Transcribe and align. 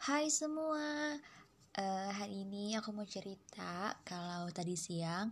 Hai 0.00 0.32
semua, 0.32 1.12
uh, 1.76 2.10
hari 2.16 2.48
ini 2.48 2.72
aku 2.72 2.88
mau 2.88 3.04
cerita 3.04 3.92
kalau 4.00 4.48
tadi 4.48 4.72
siang 4.72 5.28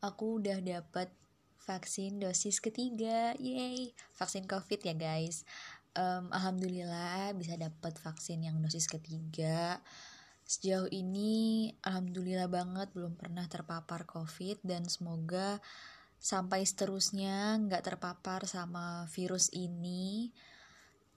aku 0.00 0.40
udah 0.40 0.56
dapet 0.64 1.12
vaksin 1.60 2.16
dosis 2.16 2.64
ketiga, 2.64 3.36
yay, 3.36 3.92
vaksin 4.16 4.48
covid 4.48 4.80
ya 4.80 4.96
guys. 4.96 5.44
Um, 5.92 6.32
Alhamdulillah 6.32 7.36
bisa 7.36 7.60
dapet 7.60 7.92
vaksin 8.00 8.40
yang 8.40 8.56
dosis 8.64 8.88
ketiga. 8.88 9.84
Sejauh 10.48 10.88
ini 10.88 11.76
alhamdulillah 11.84 12.48
banget 12.48 12.88
belum 12.96 13.20
pernah 13.20 13.44
terpapar 13.52 14.08
covid 14.08 14.56
dan 14.64 14.88
semoga 14.88 15.60
sampai 16.16 16.64
seterusnya 16.64 17.60
nggak 17.68 17.84
terpapar 17.84 18.48
sama 18.48 19.04
virus 19.12 19.52
ini 19.52 20.32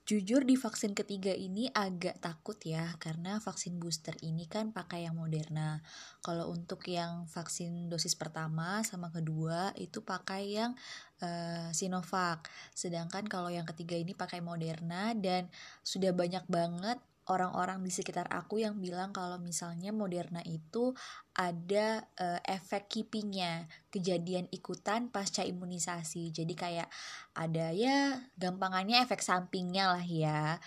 Jujur 0.10 0.42
di 0.42 0.58
vaksin 0.58 0.98
ketiga 0.98 1.30
ini 1.30 1.70
agak 1.70 2.18
takut 2.18 2.58
ya 2.66 2.98
karena 2.98 3.38
vaksin 3.38 3.78
booster 3.78 4.18
ini 4.26 4.50
kan 4.50 4.74
pakai 4.74 5.06
yang 5.06 5.14
Moderna. 5.14 5.86
Kalau 6.26 6.50
untuk 6.50 6.82
yang 6.90 7.30
vaksin 7.30 7.94
dosis 7.94 8.18
pertama 8.18 8.82
sama 8.82 9.14
kedua 9.14 9.70
itu 9.78 10.02
pakai 10.02 10.58
yang 10.58 10.74
uh, 11.22 11.70
Sinovac. 11.78 12.50
Sedangkan 12.74 13.30
kalau 13.30 13.54
yang 13.54 13.70
ketiga 13.70 14.02
ini 14.02 14.18
pakai 14.18 14.42
Moderna 14.42 15.14
dan 15.14 15.46
sudah 15.86 16.10
banyak 16.10 16.42
banget 16.50 16.98
orang-orang 17.30 17.86
di 17.86 17.94
sekitar 17.94 18.28
aku 18.34 18.60
yang 18.60 18.82
bilang 18.82 19.14
kalau 19.14 19.38
misalnya 19.38 19.94
Moderna 19.94 20.42
itu 20.44 20.92
ada 21.38 22.04
uh, 22.18 22.42
efek 22.44 22.90
kipinya, 22.90 23.64
kejadian 23.94 24.50
ikutan 24.50 25.14
pasca 25.14 25.46
imunisasi. 25.46 26.34
Jadi 26.34 26.54
kayak 26.58 26.90
ada 27.38 27.70
ya 27.72 28.18
gampangannya 28.36 29.06
efek 29.06 29.22
sampingnya 29.22 29.94
lah 29.94 30.04
ya. 30.04 30.58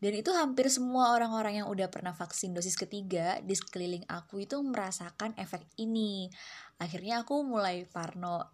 Dan 0.00 0.16
itu 0.16 0.32
hampir 0.32 0.72
semua 0.72 1.12
orang-orang 1.12 1.60
yang 1.60 1.68
udah 1.68 1.92
pernah 1.92 2.16
vaksin 2.16 2.56
dosis 2.56 2.72
ketiga 2.72 3.36
di 3.44 3.52
sekeliling 3.52 4.08
aku 4.08 4.48
itu 4.48 4.56
merasakan 4.64 5.36
efek 5.36 5.60
ini. 5.76 6.32
Akhirnya 6.80 7.20
aku 7.20 7.44
mulai 7.44 7.84
parno 7.84 8.48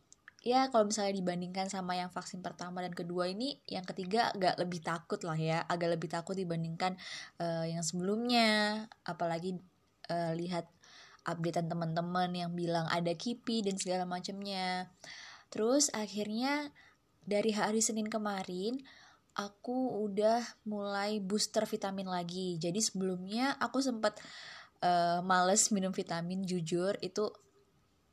ya 0.47 0.71
kalau 0.71 0.87
misalnya 0.87 1.19
dibandingkan 1.19 1.67
sama 1.67 1.99
yang 1.99 2.07
vaksin 2.07 2.39
pertama 2.39 2.79
dan 2.79 2.95
kedua 2.95 3.27
ini 3.27 3.59
yang 3.67 3.83
ketiga 3.83 4.31
agak 4.31 4.55
lebih 4.63 4.79
takut 4.79 5.19
lah 5.27 5.35
ya. 5.35 5.67
Agak 5.67 5.99
lebih 5.99 6.07
takut 6.07 6.39
dibandingkan 6.39 6.95
uh, 7.43 7.67
yang 7.67 7.83
sebelumnya. 7.83 8.87
Apalagi 9.03 9.59
uh, 10.07 10.33
lihat 10.39 10.71
updatean 11.27 11.67
teman-teman 11.67 12.31
yang 12.31 12.55
bilang 12.55 12.87
ada 12.87 13.11
kipi 13.19 13.67
dan 13.67 13.75
segala 13.75 14.07
macamnya 14.07 14.87
terus 15.51 15.91
akhirnya 15.91 16.71
dari 17.27 17.51
hari 17.51 17.83
Senin 17.83 18.07
kemarin 18.07 18.79
aku 19.37 20.07
udah 20.07 20.41
mulai 20.65 21.21
booster 21.21 21.69
vitamin 21.69 22.09
lagi. 22.09 22.57
Jadi 22.57 22.81
sebelumnya 22.81 23.53
aku 23.61 23.85
sempat 23.85 24.17
uh, 24.81 25.21
males 25.21 25.69
minum 25.75 25.93
vitamin 25.93 26.41
jujur 26.47 26.97
itu 27.05 27.29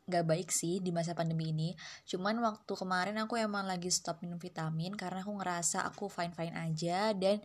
gak 0.03 0.27
baik 0.27 0.51
sih 0.51 0.83
di 0.83 0.91
masa 0.91 1.15
pandemi 1.15 1.55
ini. 1.55 1.71
Cuman 2.03 2.35
waktu 2.43 2.73
kemarin 2.75 3.15
aku 3.23 3.39
emang 3.39 3.63
lagi 3.63 3.87
stop 3.87 4.19
minum 4.19 4.35
vitamin 4.35 4.91
karena 4.99 5.23
aku 5.23 5.31
ngerasa 5.39 5.87
aku 5.87 6.11
fine 6.11 6.35
fine 6.35 6.55
aja 6.55 7.15
dan 7.15 7.39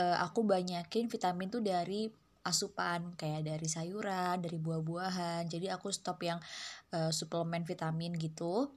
uh, 0.00 0.16
aku 0.24 0.44
banyakin 0.44 1.12
vitamin 1.12 1.52
tuh 1.52 1.60
dari 1.60 2.08
asupan 2.48 3.12
kayak 3.12 3.44
dari 3.44 3.68
sayuran 3.68 4.40
dari 4.40 4.56
buah-buahan. 4.56 5.52
Jadi 5.52 5.68
aku 5.68 5.92
stop 5.92 6.24
yang 6.24 6.40
uh, 6.96 7.12
suplemen 7.12 7.68
vitamin 7.68 8.16
gitu. 8.16 8.72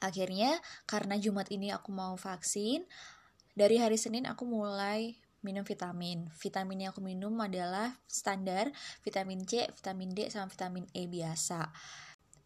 Akhirnya 0.00 0.56
karena 0.88 1.20
Jumat 1.20 1.52
ini 1.52 1.68
aku 1.68 1.92
mau 1.92 2.16
vaksin 2.16 2.86
dari 3.52 3.76
hari 3.76 4.00
Senin 4.00 4.24
aku 4.24 4.48
mulai 4.48 5.20
minum 5.44 5.68
vitamin. 5.68 6.32
Vitamin 6.32 6.88
yang 6.88 6.90
aku 6.96 7.04
minum 7.04 7.34
adalah 7.44 7.92
standar 8.08 8.72
vitamin 9.04 9.44
C 9.44 9.68
vitamin 9.68 10.16
D 10.16 10.32
sama 10.32 10.48
vitamin 10.48 10.88
E 10.96 11.04
biasa 11.04 11.68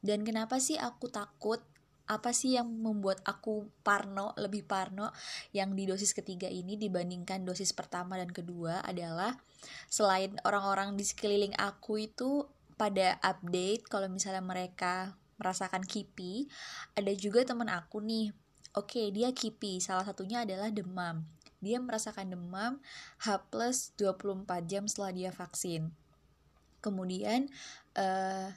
dan 0.03 0.27
kenapa 0.27 0.59
sih 0.59 0.77
aku 0.77 1.09
takut? 1.09 1.63
Apa 2.11 2.35
sih 2.35 2.59
yang 2.59 2.67
membuat 2.67 3.23
aku 3.23 3.71
parno, 3.87 4.35
lebih 4.35 4.67
parno 4.67 5.15
yang 5.55 5.73
di 5.79 5.87
dosis 5.87 6.11
ketiga 6.11 6.51
ini 6.51 6.75
dibandingkan 6.75 7.47
dosis 7.47 7.71
pertama 7.71 8.19
dan 8.19 8.29
kedua 8.29 8.83
adalah 8.83 9.39
selain 9.87 10.35
orang-orang 10.43 10.99
di 10.99 11.07
sekeliling 11.07 11.55
aku 11.55 12.03
itu 12.03 12.43
pada 12.75 13.23
update 13.23 13.87
kalau 13.87 14.11
misalnya 14.11 14.43
mereka 14.43 15.15
merasakan 15.39 15.87
kipi, 15.87 16.51
ada 16.99 17.15
juga 17.15 17.47
teman 17.47 17.71
aku 17.71 18.03
nih. 18.03 18.35
Oke, 18.75 19.15
dia 19.15 19.31
kipi, 19.31 19.79
salah 19.79 20.03
satunya 20.03 20.43
adalah 20.43 20.75
demam. 20.75 21.23
Dia 21.63 21.79
merasakan 21.79 22.35
demam 22.35 22.83
H 23.23 23.47
plus 23.47 23.95
24 23.95 24.43
jam 24.67 24.91
setelah 24.91 25.15
dia 25.15 25.31
vaksin. 25.31 25.95
Kemudian 26.83 27.47
uh, 27.95 28.51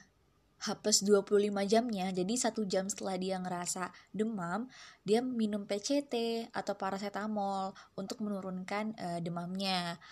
H 0.66 0.82
plus 0.82 1.06
25 1.06 1.46
jamnya, 1.70 2.10
jadi 2.10 2.34
satu 2.34 2.66
jam 2.66 2.90
setelah 2.90 3.14
dia 3.14 3.38
ngerasa 3.38 3.94
demam, 4.10 4.66
dia 5.06 5.22
minum 5.22 5.62
PCT 5.62 6.46
atau 6.50 6.74
paracetamol 6.74 7.70
untuk 7.94 8.18
menurunkan 8.18 8.98
uh, 8.98 9.20
demamnya. 9.22 10.02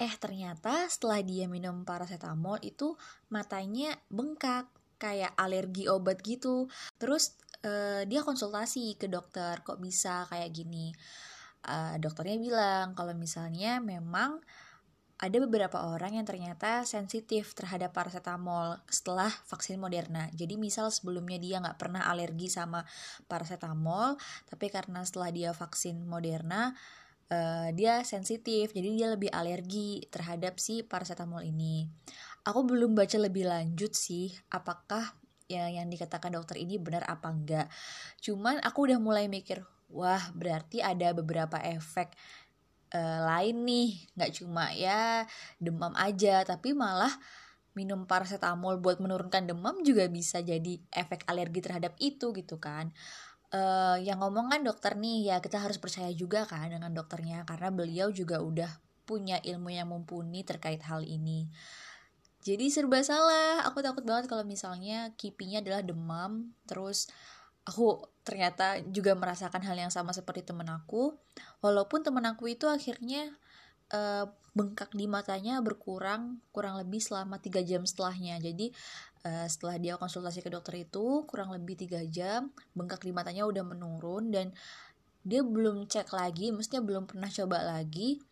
Eh 0.00 0.16
ternyata 0.16 0.88
setelah 0.88 1.20
dia 1.20 1.44
minum 1.44 1.84
paracetamol 1.84 2.56
itu 2.64 2.96
matanya 3.28 3.92
bengkak, 4.08 4.72
kayak 4.96 5.36
alergi 5.36 5.88
obat 5.92 6.24
gitu. 6.24 6.68
Terus 6.96 7.36
uh, 7.64 8.04
dia 8.08 8.24
konsultasi 8.24 8.96
ke 8.96 9.08
dokter, 9.08 9.60
kok 9.60 9.80
bisa 9.80 10.24
kayak 10.32 10.52
gini. 10.56 10.92
Uh, 11.60 12.00
dokternya 12.00 12.40
bilang 12.40 12.86
kalau 12.96 13.12
misalnya 13.12 13.84
memang 13.84 14.40
ada 15.20 15.36
beberapa 15.36 15.84
orang 15.84 16.16
yang 16.16 16.24
ternyata 16.24 16.88
sensitif 16.88 17.52
terhadap 17.52 17.92
paracetamol 17.92 18.80
setelah 18.88 19.28
vaksin 19.52 19.76
Moderna. 19.76 20.32
Jadi 20.32 20.56
misal 20.56 20.88
sebelumnya 20.88 21.36
dia 21.36 21.60
nggak 21.60 21.76
pernah 21.76 22.08
alergi 22.08 22.48
sama 22.48 22.80
paracetamol, 23.28 24.16
tapi 24.48 24.72
karena 24.72 25.04
setelah 25.04 25.28
dia 25.28 25.52
vaksin 25.52 26.08
Moderna, 26.08 26.72
uh, 27.28 27.68
dia 27.76 28.00
sensitif, 28.08 28.72
jadi 28.72 28.88
dia 28.96 29.08
lebih 29.12 29.28
alergi 29.28 30.08
terhadap 30.08 30.56
si 30.56 30.80
paracetamol 30.80 31.44
ini. 31.44 31.84
Aku 32.48 32.64
belum 32.64 32.96
baca 32.96 33.20
lebih 33.20 33.44
lanjut 33.44 33.92
sih, 33.92 34.32
apakah 34.48 35.12
ya 35.52 35.68
yang 35.68 35.92
dikatakan 35.92 36.32
dokter 36.32 36.56
ini 36.56 36.80
benar 36.80 37.04
apa 37.04 37.28
enggak. 37.28 37.68
Cuman 38.24 38.56
aku 38.64 38.88
udah 38.88 38.96
mulai 38.96 39.28
mikir, 39.28 39.60
wah 39.92 40.32
berarti 40.32 40.80
ada 40.80 41.12
beberapa 41.12 41.60
efek 41.60 42.16
uh, 42.94 43.20
lain 43.26 43.56
nih 43.66 43.88
nggak 44.18 44.32
cuma 44.42 44.70
ya 44.74 45.24
demam 45.62 45.94
aja 45.98 46.42
tapi 46.46 46.74
malah 46.74 47.10
minum 47.78 48.02
paracetamol 48.04 48.82
buat 48.82 48.98
menurunkan 48.98 49.46
demam 49.46 49.78
juga 49.86 50.10
bisa 50.10 50.42
jadi 50.42 50.82
efek 50.90 51.26
alergi 51.30 51.62
terhadap 51.62 51.94
itu 52.02 52.34
gitu 52.34 52.58
kan. 52.58 52.90
Uh, 53.50 53.98
yang 53.98 54.22
ngomong 54.22 54.46
kan 54.46 54.62
dokter 54.62 54.94
nih 54.94 55.34
ya 55.34 55.36
kita 55.42 55.58
harus 55.58 55.74
percaya 55.82 56.14
juga 56.14 56.46
kan 56.46 56.70
dengan 56.70 56.94
dokternya 56.94 57.42
karena 57.42 57.74
beliau 57.74 58.14
juga 58.14 58.38
udah 58.38 58.70
punya 59.02 59.42
ilmu 59.42 59.74
yang 59.74 59.90
mumpuni 59.90 60.46
terkait 60.46 60.82
hal 60.86 61.02
ini. 61.02 61.50
Jadi 62.40 62.72
serba 62.72 63.02
salah 63.02 63.66
aku 63.66 63.82
takut 63.82 64.06
banget 64.06 64.30
kalau 64.30 64.46
misalnya 64.46 65.12
kipinya 65.18 65.58
adalah 65.60 65.82
demam 65.82 66.54
terus 66.64 67.10
aku 67.64 68.02
ternyata 68.24 68.80
juga 68.88 69.16
merasakan 69.16 69.62
hal 69.64 69.76
yang 69.76 69.92
sama 69.92 70.14
seperti 70.16 70.44
temen 70.46 70.68
aku. 70.68 71.16
Walaupun 71.64 72.04
temen 72.04 72.24
aku 72.26 72.50
itu 72.52 72.66
akhirnya 72.66 73.30
uh, 73.94 74.28
bengkak 74.50 74.90
di 74.90 75.06
matanya 75.06 75.62
berkurang 75.62 76.42
kurang 76.50 76.74
lebih 76.80 76.98
selama 76.98 77.38
tiga 77.38 77.62
jam 77.62 77.86
setelahnya. 77.86 78.42
Jadi 78.42 78.74
uh, 79.26 79.46
setelah 79.46 79.76
dia 79.78 79.94
konsultasi 80.00 80.42
ke 80.42 80.50
dokter 80.50 80.82
itu 80.82 81.24
kurang 81.28 81.54
lebih 81.54 81.78
tiga 81.78 82.02
jam 82.06 82.50
bengkak 82.74 83.04
di 83.04 83.12
matanya 83.14 83.46
udah 83.46 83.62
menurun 83.62 84.32
dan 84.34 84.50
dia 85.20 85.44
belum 85.44 85.84
cek 85.84 86.16
lagi 86.16 86.48
maksudnya 86.48 86.80
belum 86.80 87.04
pernah 87.04 87.28
coba 87.28 87.60
lagi 87.60 88.24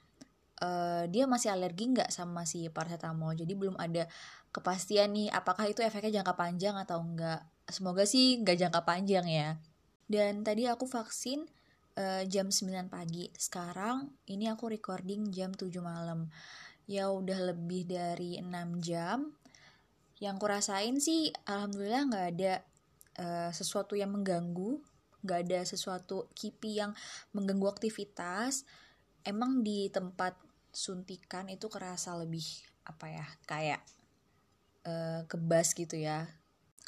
uh, 0.64 1.04
dia 1.04 1.28
masih 1.28 1.52
alergi 1.52 1.92
nggak 1.92 2.10
sama 2.10 2.48
si 2.48 2.66
paracetamol. 2.72 3.36
Jadi 3.36 3.52
belum 3.54 3.76
ada 3.78 4.08
kepastian 4.50 5.12
nih 5.14 5.28
apakah 5.30 5.68
itu 5.68 5.84
efeknya 5.84 6.20
jangka 6.22 6.34
panjang 6.34 6.74
atau 6.80 7.04
enggak 7.04 7.44
semoga 7.68 8.08
sih 8.08 8.40
nggak 8.40 8.58
jangka 8.66 8.80
panjang 8.84 9.26
ya. 9.28 9.60
Dan 10.08 10.40
tadi 10.40 10.64
aku 10.64 10.88
vaksin 10.88 11.44
uh, 12.00 12.24
jam 12.24 12.48
9 12.48 12.88
pagi. 12.88 13.28
Sekarang 13.36 14.08
ini 14.24 14.48
aku 14.48 14.72
recording 14.72 15.28
jam 15.28 15.52
7 15.52 15.68
malam. 15.84 16.32
Ya 16.88 17.12
udah 17.12 17.52
lebih 17.52 17.84
dari 17.84 18.40
6 18.40 18.80
jam. 18.80 19.36
Yang 20.18 20.34
aku 20.40 20.46
rasain 20.48 20.96
sih 20.98 21.30
alhamdulillah 21.44 22.02
nggak 22.08 22.26
ada 22.34 22.54
uh, 23.20 23.50
sesuatu 23.52 23.94
yang 23.94 24.16
mengganggu. 24.16 24.80
Nggak 25.20 25.40
ada 25.44 25.60
sesuatu 25.68 26.32
kipi 26.32 26.80
yang 26.80 26.96
mengganggu 27.36 27.68
aktivitas. 27.68 28.64
Emang 29.20 29.60
di 29.60 29.92
tempat 29.92 30.40
suntikan 30.72 31.52
itu 31.52 31.68
kerasa 31.68 32.16
lebih 32.16 32.44
apa 32.88 33.12
ya 33.12 33.26
kayak 33.44 33.84
uh, 34.88 35.28
kebas 35.28 35.76
gitu 35.76 36.00
ya 36.00 36.24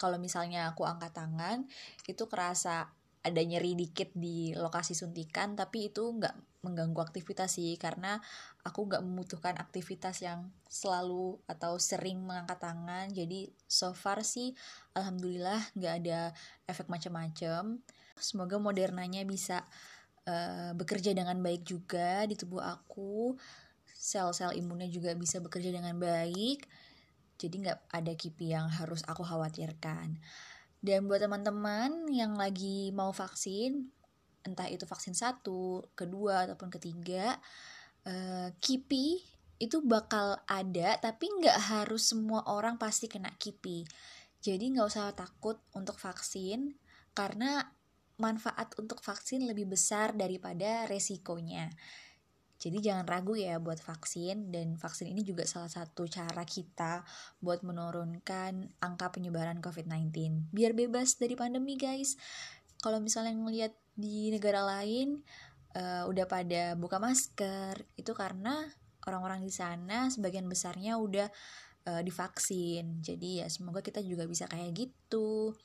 kalau 0.00 0.16
misalnya 0.16 0.72
aku 0.72 0.88
angkat 0.88 1.12
tangan 1.12 1.68
itu 2.08 2.24
kerasa 2.24 2.88
ada 3.20 3.42
nyeri 3.44 3.76
dikit 3.76 4.16
di 4.16 4.56
lokasi 4.56 4.96
suntikan 4.96 5.52
tapi 5.52 5.92
itu 5.92 6.08
nggak 6.08 6.64
mengganggu 6.64 7.00
aktivitas 7.00 7.56
sih 7.56 7.76
karena 7.80 8.20
aku 8.64 8.88
nggak 8.88 9.00
membutuhkan 9.04 9.56
aktivitas 9.56 10.20
yang 10.20 10.52
selalu 10.68 11.40
atau 11.48 11.80
sering 11.80 12.20
mengangkat 12.20 12.60
tangan. 12.60 13.08
Jadi 13.12 13.48
so 13.64 13.96
far 13.96 14.20
sih 14.24 14.52
alhamdulillah 14.92 15.60
nggak 15.76 15.94
ada 16.04 16.20
efek 16.68 16.88
macam-macam. 16.92 17.80
Semoga 18.20 18.56
modernanya 18.60 19.24
bisa 19.24 19.64
uh, 20.28 20.76
bekerja 20.76 21.16
dengan 21.16 21.40
baik 21.40 21.64
juga 21.64 22.28
di 22.28 22.36
tubuh 22.36 22.60
aku. 22.60 23.36
Sel-sel 24.00 24.56
imunnya 24.56 24.88
juga 24.88 25.12
bisa 25.16 25.40
bekerja 25.40 25.72
dengan 25.72 25.96
baik 25.96 26.64
jadi 27.40 27.56
nggak 27.56 27.78
ada 27.88 28.12
kipi 28.12 28.52
yang 28.52 28.68
harus 28.68 29.00
aku 29.08 29.24
khawatirkan 29.24 30.20
dan 30.80 31.04
buat 31.04 31.20
teman-teman 31.20 32.08
yang 32.08 32.32
lagi 32.40 32.88
mau 32.96 33.12
vaksin, 33.12 33.92
entah 34.48 34.64
itu 34.64 34.88
vaksin 34.88 35.12
satu, 35.12 35.92
kedua 35.92 36.48
ataupun 36.48 36.72
ketiga, 36.72 37.36
uh, 38.08 38.48
KIPI 38.56 39.08
itu 39.60 39.84
bakal 39.84 40.40
ada, 40.48 40.96
tapi 40.96 41.28
nggak 41.28 41.58
harus 41.68 42.16
semua 42.16 42.48
orang 42.48 42.80
pasti 42.80 43.12
kena 43.12 43.28
KIPI. 43.36 43.84
Jadi 44.40 44.72
nggak 44.72 44.88
usah 44.88 45.12
takut 45.12 45.60
untuk 45.76 46.00
vaksin, 46.00 46.72
karena 47.12 47.68
manfaat 48.16 48.72
untuk 48.80 49.04
vaksin 49.04 49.44
lebih 49.44 49.68
besar 49.68 50.16
daripada 50.16 50.88
resikonya. 50.88 51.68
Jadi 52.60 52.84
jangan 52.84 53.08
ragu 53.08 53.32
ya 53.40 53.56
buat 53.56 53.80
vaksin 53.80 54.52
dan 54.52 54.76
vaksin 54.76 55.08
ini 55.08 55.24
juga 55.24 55.48
salah 55.48 55.72
satu 55.72 56.04
cara 56.04 56.44
kita 56.44 57.00
buat 57.40 57.64
menurunkan 57.64 58.76
angka 58.84 59.16
penyebaran 59.16 59.64
COVID-19. 59.64 60.52
Biar 60.52 60.76
bebas 60.76 61.16
dari 61.16 61.32
pandemi 61.40 61.80
guys. 61.80 62.20
Kalau 62.84 63.00
misalnya 63.00 63.32
ngeliat 63.32 63.72
di 63.96 64.28
negara 64.28 64.60
lain 64.60 65.24
uh, 65.72 66.04
udah 66.04 66.28
pada 66.28 66.76
buka 66.76 67.00
masker, 67.00 67.80
itu 67.96 68.12
karena 68.12 68.68
orang-orang 69.08 69.40
di 69.40 69.52
sana 69.52 70.12
sebagian 70.12 70.44
besarnya 70.44 71.00
udah 71.00 71.32
uh, 71.88 72.00
divaksin. 72.04 73.00
Jadi 73.00 73.40
ya 73.40 73.48
semoga 73.48 73.80
kita 73.80 74.04
juga 74.04 74.28
bisa 74.28 74.44
kayak 74.44 74.76
gitu. 74.76 75.56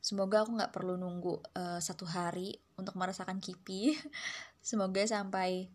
Semoga 0.00 0.48
aku 0.48 0.56
nggak 0.56 0.72
perlu 0.72 0.96
nunggu 0.96 1.44
uh, 1.60 1.80
satu 1.82 2.08
hari 2.08 2.56
untuk 2.80 2.96
merasakan 2.96 3.36
kipi. 3.42 3.92
Semoga 4.68 5.02
sampai 5.04 5.68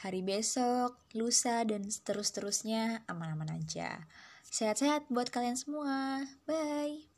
hari 0.00 0.26
besok, 0.26 0.98
lusa, 1.14 1.62
dan 1.62 1.86
seterus-terusnya 1.86 3.06
aman-aman 3.06 3.54
aja. 3.54 4.06
Sehat-sehat 4.48 5.10
buat 5.10 5.30
kalian 5.30 5.58
semua. 5.58 6.26
Bye. 6.46 7.13